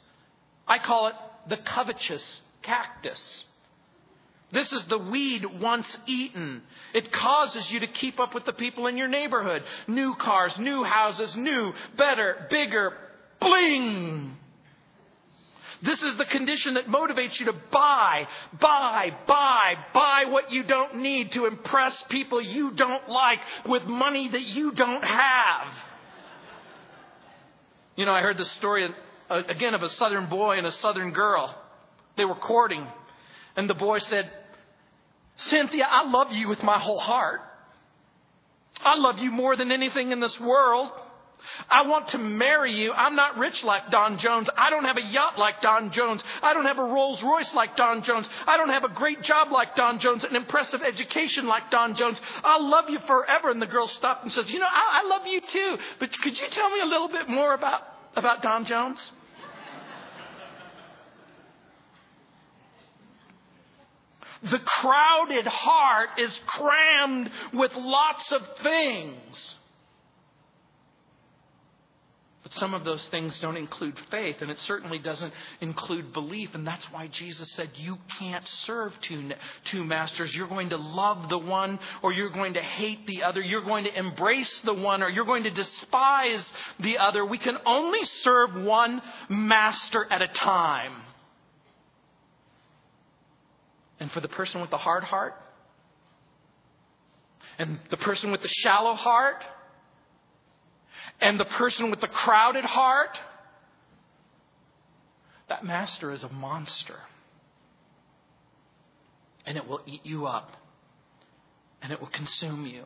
[0.67, 1.15] I call it
[1.47, 3.45] the covetous cactus.
[4.51, 6.63] This is the weed once eaten.
[6.93, 9.63] It causes you to keep up with the people in your neighborhood.
[9.87, 12.93] New cars, new houses, new, better, bigger,
[13.39, 14.35] bling.
[15.81, 18.27] This is the condition that motivates you to buy,
[18.59, 24.27] buy, buy, buy what you don't need to impress people you don't like with money
[24.27, 25.67] that you don't have.
[27.95, 28.89] You know, I heard this story
[29.29, 31.55] uh, again of a southern boy and a southern girl.
[32.17, 32.85] They were courting,
[33.55, 34.29] and the boy said,
[35.39, 37.41] Cynthia, I love you with my whole heart.
[38.81, 40.91] I love you more than anything in this world.
[41.69, 42.91] I want to marry you.
[42.91, 44.49] I'm not rich like Don Jones.
[44.57, 46.21] I don't have a yacht like Don Jones.
[46.41, 48.27] I don't have a Rolls Royce like Don Jones.
[48.45, 52.19] I don't have a great job like Don Jones, an impressive education like Don Jones.
[52.43, 53.49] I'll love you forever.
[53.49, 55.77] And the girl stopped and says, You know, I, I love you too.
[55.99, 57.83] But could you tell me a little bit more about,
[58.15, 59.11] about Don Jones?
[64.43, 69.55] The crowded heart is crammed with lots of things.
[72.49, 76.55] But some of those things don't include faith, and it certainly doesn't include belief.
[76.55, 79.31] And that's why Jesus said, You can't serve two,
[79.65, 80.33] two masters.
[80.33, 83.41] You're going to love the one, or you're going to hate the other.
[83.41, 87.25] You're going to embrace the one, or you're going to despise the other.
[87.25, 90.93] We can only serve one master at a time.
[93.99, 95.35] And for the person with the hard heart,
[97.57, 99.43] and the person with the shallow heart,
[101.19, 103.19] and the person with the crowded heart,
[105.49, 106.99] that master is a monster.
[109.45, 110.51] And it will eat you up.
[111.81, 112.85] And it will consume you.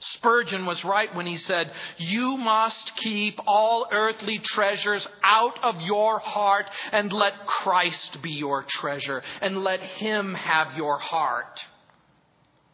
[0.00, 6.20] Spurgeon was right when he said, You must keep all earthly treasures out of your
[6.20, 11.60] heart and let Christ be your treasure and let Him have your heart.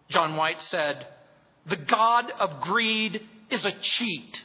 [0.09, 1.07] John White said,
[1.67, 4.43] The God of greed is a cheat.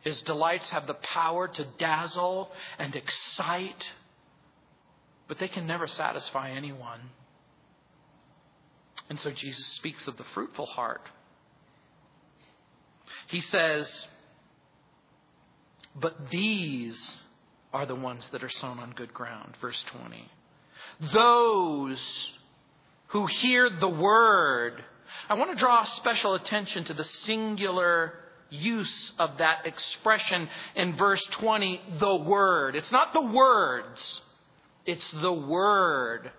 [0.00, 3.92] His delights have the power to dazzle and excite,
[5.26, 7.00] but they can never satisfy anyone.
[9.10, 11.02] And so Jesus speaks of the fruitful heart.
[13.28, 14.06] He says,
[15.94, 17.22] But these
[17.72, 19.56] are the ones that are sown on good ground.
[19.60, 20.30] Verse 20.
[21.12, 22.32] Those
[23.08, 24.84] who hear the word.
[25.28, 28.14] I want to draw special attention to the singular
[28.50, 32.76] use of that expression in verse 20, the Word.
[32.76, 34.20] It's not the words,
[34.86, 36.30] it's the Word.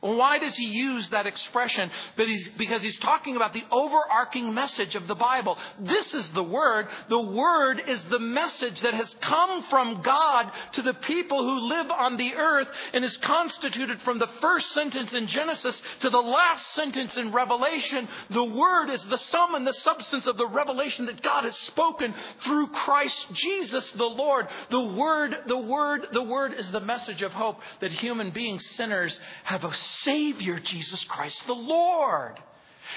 [0.00, 1.90] Why does he use that expression?
[2.16, 5.56] Because he's talking about the overarching message of the Bible.
[5.80, 6.88] This is the Word.
[7.08, 11.90] The Word is the message that has come from God to the people who live
[11.90, 16.74] on the earth and is constituted from the first sentence in Genesis to the last
[16.74, 18.06] sentence in Revelation.
[18.30, 22.14] The Word is the sum and the substance of the revelation that God has spoken
[22.40, 24.46] through Christ Jesus the Lord.
[24.68, 29.18] The Word, the Word, the Word is the message of hope that human beings, sinners,
[29.44, 32.38] have a Savior, Jesus Christ the Lord.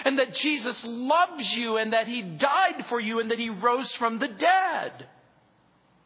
[0.05, 3.91] And that Jesus loves you and that He died for you and that He rose
[3.93, 5.07] from the dead.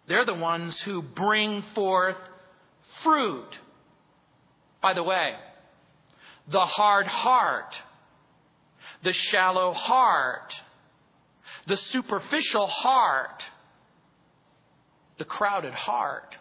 [0.08, 2.18] They're the ones who bring forth
[3.04, 3.58] fruit.
[4.82, 5.36] By the way,
[6.48, 7.76] the hard heart,
[9.04, 10.54] the shallow heart,
[11.68, 13.44] the superficial heart,
[15.18, 16.36] the crowded heart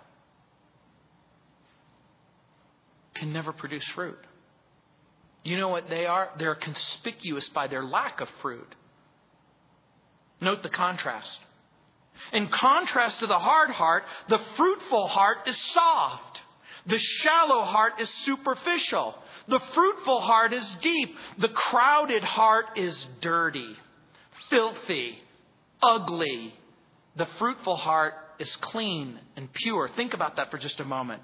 [3.14, 4.18] can never produce fruit.
[5.44, 6.30] You know what they are?
[6.38, 8.74] They're conspicuous by their lack of fruit.
[10.40, 11.38] Note the contrast.
[12.32, 16.40] In contrast to the hard heart, the fruitful heart is soft.
[16.86, 19.14] The shallow heart is superficial.
[19.48, 21.16] The fruitful heart is deep.
[21.38, 23.76] The crowded heart is dirty,
[24.50, 25.18] filthy,
[25.82, 26.54] ugly.
[27.16, 29.90] The fruitful heart is clean and pure.
[29.96, 31.22] Think about that for just a moment.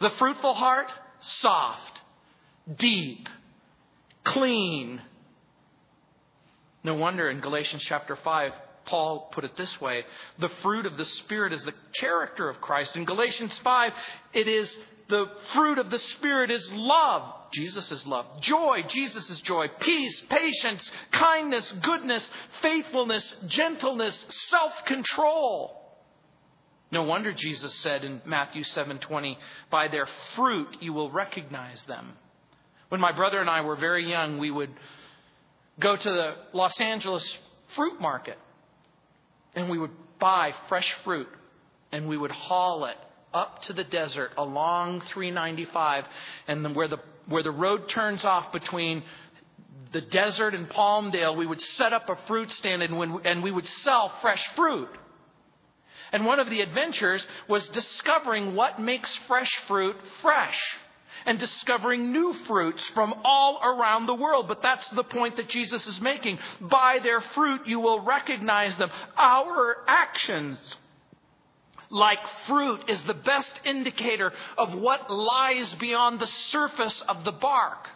[0.00, 2.00] The fruitful heart, soft,
[2.76, 3.28] deep,
[4.26, 5.00] clean.
[6.84, 8.52] No wonder in Galatians chapter 5,
[8.86, 10.04] Paul put it this way
[10.38, 12.96] the fruit of the Spirit is the character of Christ.
[12.96, 13.92] In Galatians 5,
[14.32, 14.76] it is
[15.08, 17.32] the fruit of the Spirit is love.
[17.52, 18.40] Jesus is love.
[18.40, 18.82] Joy.
[18.88, 19.68] Jesus is joy.
[19.80, 22.28] Peace, patience, kindness, goodness,
[22.60, 25.82] faithfulness, gentleness, self control.
[26.90, 29.38] No wonder Jesus said in Matthew 7:20,
[29.70, 32.16] "By their fruit you will recognize them."
[32.88, 34.70] When my brother and I were very young, we would
[35.80, 37.38] go to the Los Angeles
[37.74, 38.38] fruit market
[39.54, 41.28] and we would buy fresh fruit
[41.92, 42.96] and we would haul it
[43.34, 46.04] up to the desert along 395
[46.48, 49.02] and then where the where the road turns off between
[49.92, 53.50] the desert and Palmdale, we would set up a fruit stand and, when, and we
[53.50, 54.88] would sell fresh fruit.
[56.12, 60.60] And one of the adventures was discovering what makes fresh fruit fresh
[61.24, 64.48] and discovering new fruits from all around the world.
[64.48, 66.38] But that's the point that Jesus is making.
[66.60, 68.90] By their fruit, you will recognize them.
[69.16, 70.58] Our actions,
[71.90, 77.88] like fruit, is the best indicator of what lies beyond the surface of the bark.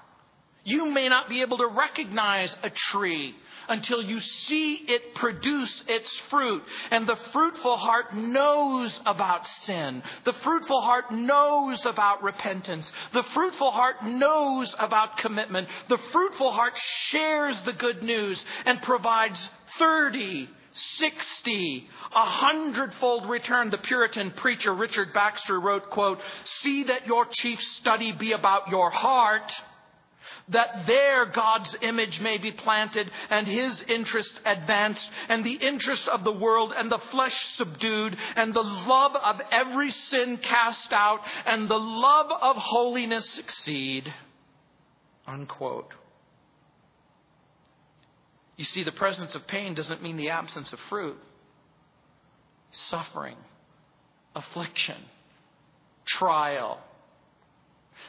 [0.65, 3.35] You may not be able to recognize a tree
[3.69, 6.63] until you see it produce its fruit.
[6.91, 10.03] And the fruitful heart knows about sin.
[10.25, 12.93] The fruitful heart knows about repentance.
[13.13, 15.69] The fruitful heart knows about commitment.
[15.89, 16.75] The fruitful heart
[17.09, 19.39] shares the good news and provides
[19.79, 23.71] 30, 60, a hundredfold return.
[23.71, 26.21] The Puritan preacher Richard Baxter wrote, quote,
[26.63, 29.53] See that your chief study be about your heart
[30.51, 36.25] that there God's image may be planted and his interest advanced and the interest of
[36.25, 41.69] the world and the flesh subdued and the love of every sin cast out and
[41.69, 44.13] the love of holiness succeed.
[45.27, 45.95] Unquote.
[48.57, 51.17] You see, the presence of pain doesn't mean the absence of fruit.
[52.71, 53.37] Suffering,
[54.35, 54.99] affliction,
[56.05, 56.79] trial,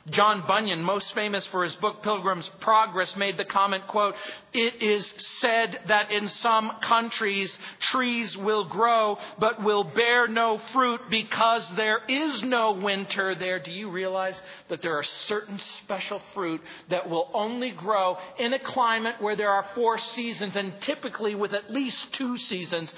[0.09, 4.15] John Bunyan, most famous for his book Pilgrim's Progress, made the comment, quote,
[4.51, 11.01] It is said that in some countries trees will grow but will bear no fruit
[11.11, 13.59] because there is no winter there.
[13.59, 18.59] Do you realize that there are certain special fruit that will only grow in a
[18.59, 22.91] climate where there are four seasons and typically with at least two seasons?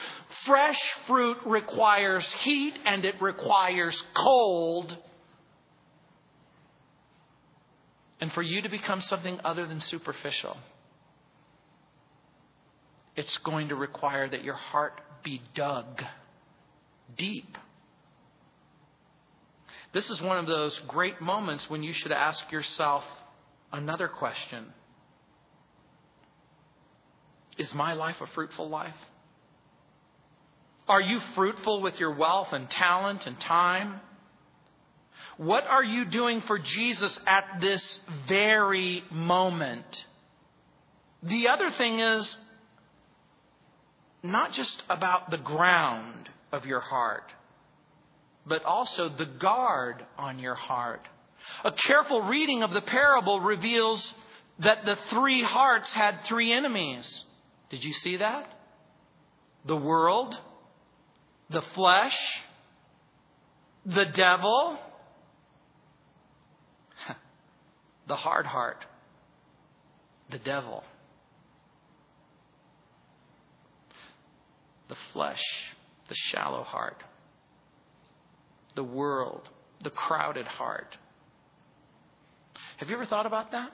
[0.45, 4.97] Fresh fruit requires heat and it requires cold
[8.19, 10.57] and for you to become something other than superficial,
[13.15, 16.03] it's going to require that your heart be dug
[17.17, 17.57] deep.
[19.93, 23.03] This is one of those great moments when you should ask yourself
[23.71, 24.65] another question
[27.57, 28.95] Is my life a fruitful life?
[30.87, 34.01] Are you fruitful with your wealth and talent and time?
[35.37, 39.85] What are you doing for Jesus at this very moment?
[41.23, 42.37] The other thing is
[44.21, 47.33] not just about the ground of your heart,
[48.45, 51.01] but also the guard on your heart.
[51.65, 54.13] A careful reading of the parable reveals
[54.59, 57.23] that the three hearts had three enemies.
[57.69, 58.47] Did you see that?
[59.65, 60.35] The world,
[61.49, 62.17] the flesh,
[63.85, 64.77] the devil,
[68.07, 68.85] the hard heart,
[70.29, 70.83] the devil,
[74.89, 75.41] the flesh,
[76.09, 77.03] the shallow heart,
[78.75, 79.49] the world,
[79.83, 80.97] the crowded heart.
[82.77, 83.71] Have you ever thought about that?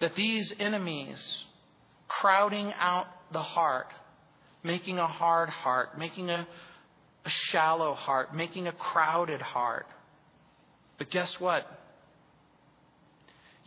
[0.00, 1.44] That these enemies
[2.08, 3.92] crowding out the heart,
[4.62, 6.46] making a hard heart, making a,
[7.24, 9.86] a shallow heart, making a crowded heart.
[10.98, 11.66] But guess what?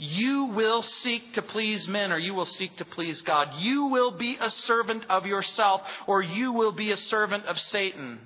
[0.02, 3.50] You will seek to please men or you will seek to please God.
[3.58, 8.20] You will be a servant of yourself or you will be a servant of Satan.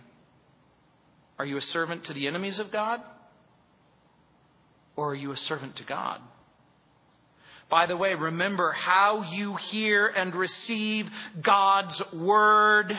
[1.39, 3.01] Are you a servant to the enemies of God?
[4.95, 6.21] Or are you a servant to God?
[7.71, 11.09] By the way, remember how you hear and receive
[11.41, 12.95] God's word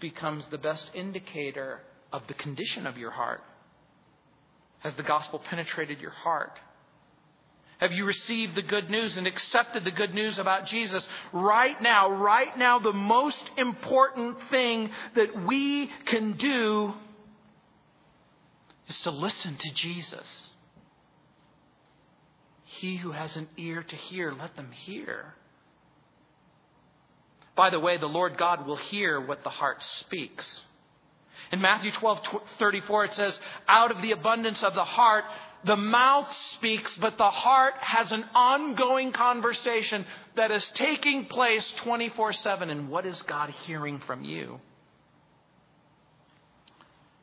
[0.00, 1.82] becomes the best indicator
[2.12, 3.44] of the condition of your heart.
[4.80, 6.58] Has the gospel penetrated your heart?
[7.78, 11.06] Have you received the good news and accepted the good news about Jesus?
[11.32, 16.94] Right now, right now, the most important thing that we can do
[18.88, 20.50] is to listen to Jesus.
[22.64, 25.34] He who has an ear to hear, let them hear.
[27.56, 30.60] By the way, the Lord God will hear what the heart speaks.
[31.52, 32.20] In Matthew 12
[32.58, 35.24] 34, it says, Out of the abundance of the heart,
[35.66, 40.06] the mouth speaks, but the heart has an ongoing conversation
[40.36, 42.70] that is taking place 24 7.
[42.70, 44.60] And what is God hearing from you?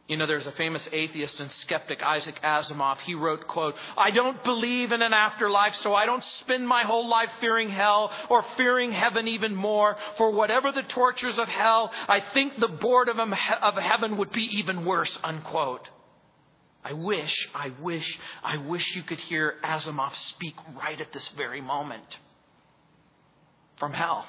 [0.09, 2.97] You know, there's a famous atheist and skeptic, Isaac Asimov.
[2.99, 7.09] He wrote, quote, I don't believe in an afterlife, so I don't spend my whole
[7.09, 9.95] life fearing hell or fearing heaven even more.
[10.17, 14.83] For whatever the tortures of hell, I think the boredom of heaven would be even
[14.83, 15.89] worse, unquote.
[16.83, 21.61] I wish, I wish, I wish you could hear Asimov speak right at this very
[21.61, 22.17] moment
[23.77, 24.25] from hell.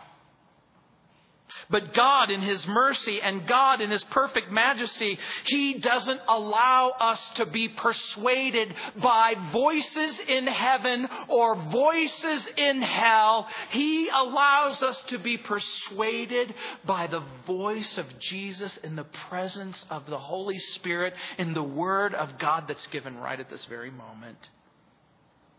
[1.70, 7.30] But God, in His mercy and God, in His perfect majesty, He doesn't allow us
[7.36, 13.46] to be persuaded by voices in heaven or voices in hell.
[13.70, 20.06] He allows us to be persuaded by the voice of Jesus in the presence of
[20.06, 24.38] the Holy Spirit in the Word of God that's given right at this very moment.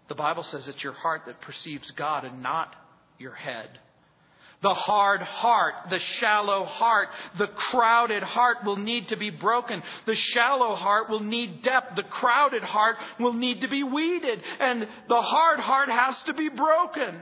[0.07, 2.75] The Bible says it's your heart that perceives God and not
[3.17, 3.79] your head.
[4.61, 9.83] The hard heart, the shallow heart, the crowded heart will need to be broken.
[10.05, 11.95] The shallow heart will need depth.
[11.95, 14.41] The crowded heart will need to be weeded.
[14.59, 17.19] And the hard heart has to be broken.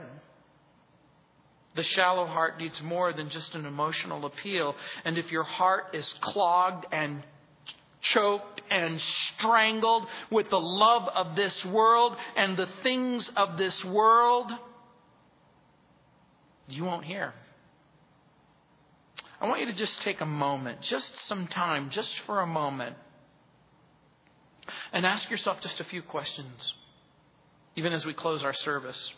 [1.74, 4.76] The shallow heart needs more than just an emotional appeal.
[5.04, 7.24] And if your heart is clogged and
[8.00, 14.52] choked and strangled with the love of this world and the things of this world,
[16.68, 17.34] you won't hear.
[19.40, 22.96] I want you to just take a moment, just some time, just for a moment,
[24.92, 26.72] and ask yourself just a few questions,
[27.76, 29.12] even as we close our service.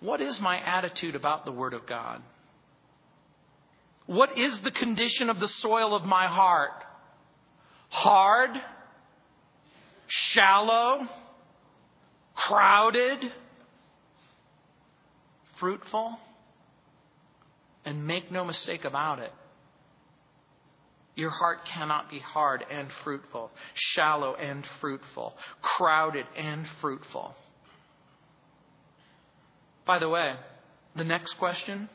[0.00, 2.22] What is my attitude about the Word of God?
[4.06, 6.84] What is the condition of the soil of my heart?
[7.90, 8.50] Hard?
[10.08, 11.06] Shallow?
[12.34, 13.32] Crowded?
[15.60, 16.18] Fruitful.
[17.84, 19.32] And make no mistake about it.
[21.16, 27.34] Your heart cannot be hard and fruitful, shallow and fruitful, crowded and fruitful.
[29.86, 30.34] By the way,
[30.96, 31.88] the next question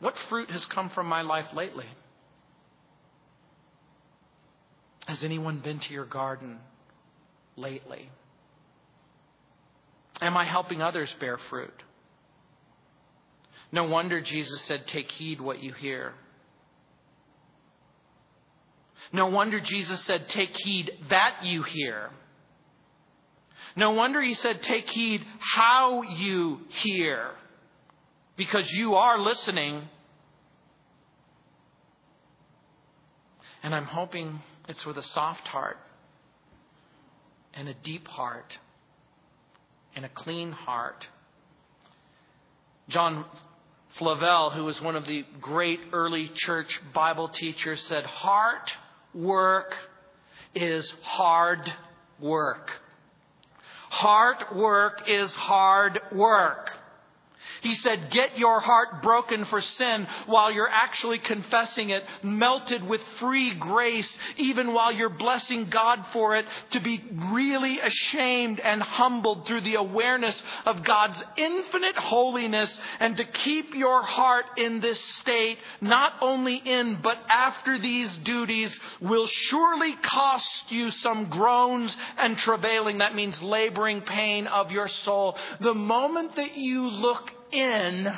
[0.00, 1.86] what fruit has come from my life lately?
[5.06, 6.58] Has anyone been to your garden
[7.56, 8.10] lately?
[10.20, 11.82] Am I helping others bear fruit?
[13.74, 16.12] No wonder Jesus said, Take heed what you hear.
[19.12, 22.10] No wonder Jesus said, Take heed that you hear.
[23.74, 27.32] No wonder he said, Take heed how you hear.
[28.36, 29.88] Because you are listening.
[33.64, 35.78] And I'm hoping it's with a soft heart
[37.52, 38.56] and a deep heart
[39.96, 41.08] and a clean heart.
[42.88, 43.24] John
[43.98, 48.72] Flavel, who was one of the great early church Bible teachers, said, Heart
[49.14, 49.74] work
[50.54, 51.72] is hard
[52.18, 52.70] work.
[53.90, 56.70] Heart work is hard work.
[57.64, 63.00] He said, Get your heart broken for sin while you're actually confessing it, melted with
[63.18, 67.02] free grace, even while you're blessing God for it, to be
[67.32, 74.02] really ashamed and humbled through the awareness of God's infinite holiness, and to keep your
[74.02, 80.90] heart in this state, not only in but after these duties, will surely cost you
[80.90, 82.98] some groans and travailing.
[82.98, 85.38] That means laboring pain of your soul.
[85.60, 88.12] The moment that you look in,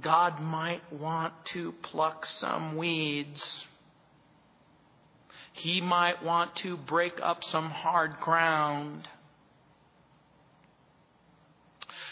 [0.00, 3.64] God might want to pluck some weeds.
[5.52, 9.08] He might want to break up some hard ground.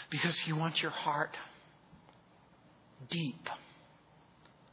[0.09, 1.37] Because He wants your heart
[3.09, 3.49] deep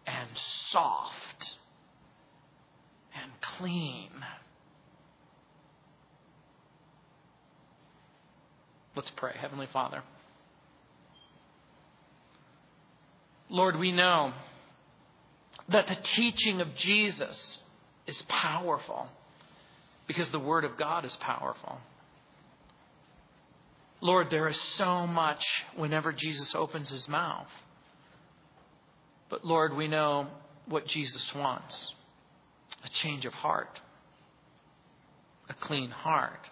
[0.07, 0.28] and
[0.70, 1.55] soft
[3.20, 4.11] and clean.
[8.95, 9.32] Let's pray.
[9.39, 10.03] Heavenly Father.
[13.51, 14.32] Lord, we know
[15.68, 17.59] that the teaching of Jesus
[18.07, 19.09] is powerful
[20.07, 21.78] because the Word of God is powerful.
[24.01, 25.44] Lord, there is so much
[25.76, 27.49] whenever Jesus opens his mouth.
[29.28, 30.28] But Lord, we know
[30.66, 31.94] what Jesus wants
[32.84, 33.80] a change of heart,
[35.49, 36.46] a clean heart,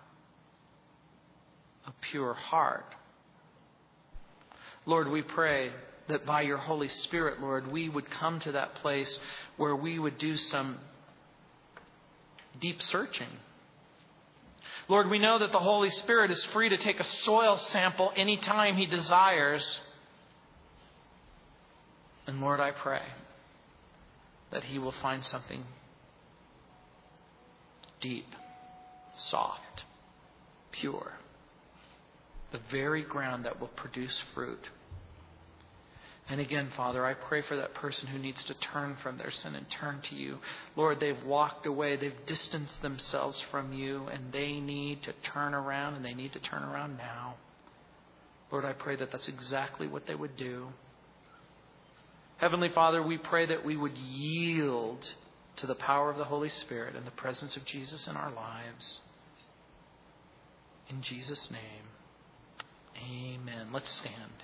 [1.86, 2.94] a pure heart.
[4.86, 5.70] Lord, we pray
[6.08, 9.18] that by your Holy Spirit, Lord, we would come to that place
[9.56, 10.78] where we would do some
[12.60, 13.28] deep searching.
[14.88, 18.76] Lord, we know that the Holy Spirit is free to take a soil sample anytime
[18.76, 19.78] He desires.
[22.26, 23.02] And Lord, I pray
[24.52, 25.64] that He will find something
[28.00, 28.28] deep,
[29.16, 29.84] soft,
[30.70, 31.14] pure,
[32.52, 34.68] the very ground that will produce fruit.
[36.28, 39.54] And again, Father, I pray for that person who needs to turn from their sin
[39.54, 40.38] and turn to you.
[40.74, 45.94] Lord, they've walked away, they've distanced themselves from you, and they need to turn around,
[45.94, 47.36] and they need to turn around now.
[48.50, 50.68] Lord, I pray that that's exactly what they would do.
[52.38, 55.04] Heavenly Father, we pray that we would yield
[55.56, 59.00] to the power of the Holy Spirit and the presence of Jesus in our lives.
[60.90, 61.86] In Jesus' name,
[62.96, 63.68] amen.
[63.72, 64.42] Let's stand.